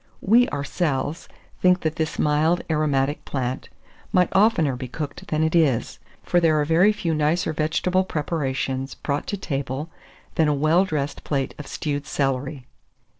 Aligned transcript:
We 0.21 0.49
ourselves 0.49 1.27
think 1.59 1.81
that 1.81 1.97
this 1.97 2.17
mild 2.17 2.63
aromatic 2.71 3.23
plant 3.23 3.69
might 4.11 4.33
oftener 4.35 4.75
be 4.75 4.87
cooked 4.87 5.27
than 5.27 5.43
it 5.43 5.53
is; 5.55 5.99
for 6.23 6.39
there 6.39 6.59
are 6.59 6.65
very 6.65 6.91
few 6.91 7.13
nicer 7.13 7.53
vegetable 7.53 8.03
preparations 8.03 8.95
brought 8.95 9.27
to 9.27 9.37
table 9.37 9.91
than 10.41 10.47
a 10.47 10.55
well 10.55 10.85
dressed 10.85 11.23
plate 11.23 11.53
of 11.59 11.67
stewed 11.67 12.07
celery. 12.07 12.65